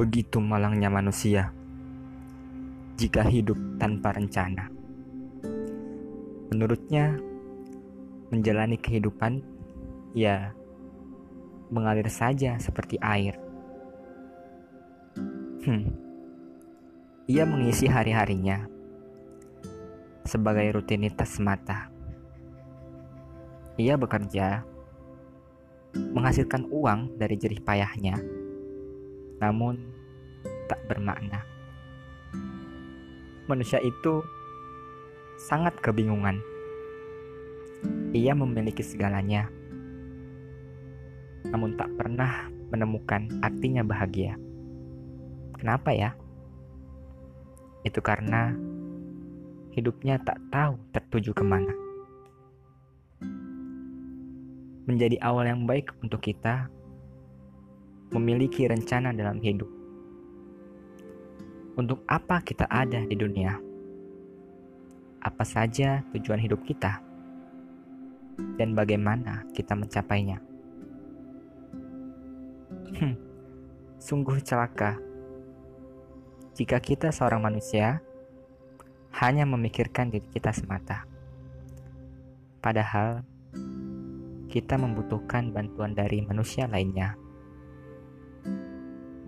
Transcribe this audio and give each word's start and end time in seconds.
Begitu 0.00 0.40
malangnya 0.40 0.88
manusia 0.88 1.52
jika 2.96 3.20
hidup 3.20 3.60
tanpa 3.76 4.16
rencana. 4.16 4.72
Menurutnya, 6.48 7.20
menjalani 8.32 8.80
kehidupan 8.80 9.44
ya 10.16 10.56
mengalir 11.68 12.08
saja 12.08 12.56
seperti 12.56 12.96
air. 12.96 13.36
Hmm. 15.68 15.92
Ia 17.28 17.44
mengisi 17.44 17.84
hari-harinya 17.84 18.72
sebagai 20.24 20.80
rutinitas 20.80 21.36
semata. 21.36 21.92
Ia 23.76 24.00
bekerja 24.00 24.64
menghasilkan 25.92 26.72
uang 26.72 27.20
dari 27.20 27.36
jerih 27.36 27.60
payahnya 27.60 28.39
namun 29.40 29.80
tak 30.68 30.78
bermakna. 30.86 31.42
Manusia 33.48 33.82
itu 33.82 34.22
sangat 35.40 35.74
kebingungan. 35.82 36.38
Ia 38.12 38.36
memiliki 38.36 38.84
segalanya, 38.84 39.48
namun 41.48 41.74
tak 41.74 41.88
pernah 41.96 42.52
menemukan 42.70 43.26
artinya 43.42 43.82
bahagia. 43.82 44.36
Kenapa 45.56 45.90
ya? 45.90 46.14
Itu 47.82 48.04
karena 48.04 48.52
hidupnya 49.72 50.20
tak 50.20 50.38
tahu 50.52 50.76
tertuju 50.92 51.32
ke 51.32 51.44
mana. 51.44 51.72
Menjadi 54.84 55.16
awal 55.24 55.48
yang 55.48 55.64
baik 55.64 55.94
untuk 56.04 56.20
kita 56.20 56.68
memiliki 58.10 58.66
rencana 58.66 59.14
dalam 59.14 59.38
hidup. 59.38 59.70
Untuk 61.78 62.02
apa 62.10 62.42
kita 62.42 62.66
ada 62.66 63.06
di 63.06 63.14
dunia? 63.14 63.56
Apa 65.22 65.44
saja 65.46 66.02
tujuan 66.12 66.42
hidup 66.42 66.60
kita? 66.66 66.98
Dan 68.58 68.74
bagaimana 68.74 69.46
kita 69.54 69.78
mencapainya? 69.78 70.38
Hmm, 72.90 73.14
sungguh 74.02 74.42
celaka 74.42 74.98
jika 76.60 76.76
kita 76.76 77.08
seorang 77.08 77.40
manusia 77.40 78.04
hanya 79.16 79.48
memikirkan 79.48 80.12
diri 80.12 80.28
kita 80.28 80.52
semata. 80.52 81.08
Padahal 82.60 83.24
kita 84.50 84.76
membutuhkan 84.76 85.54
bantuan 85.56 85.96
dari 85.96 86.20
manusia 86.20 86.68
lainnya. 86.68 87.16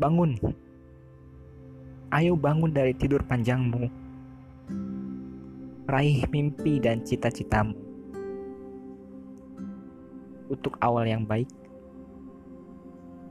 Bangun. 0.01 0.41
Ayo 2.09 2.33
bangun 2.33 2.73
dari 2.73 2.97
tidur 2.97 3.21
panjangmu. 3.29 3.93
Raih 5.85 6.25
mimpi 6.33 6.81
dan 6.81 7.05
cita-citamu. 7.05 7.77
Untuk 10.49 10.81
awal 10.81 11.09
yang 11.09 11.29
baik, 11.29 11.49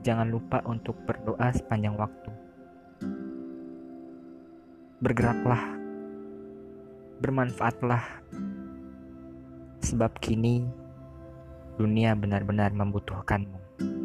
jangan 0.06 0.30
lupa 0.30 0.62
untuk 0.62 0.94
berdoa 1.02 1.50
sepanjang 1.50 1.98
waktu. 1.98 2.30
Bergeraklah, 5.02 5.62
bermanfaatlah, 7.18 8.02
sebab 9.82 10.14
kini 10.22 10.62
dunia 11.74 12.14
benar-benar 12.14 12.70
membutuhkanmu. 12.70 14.01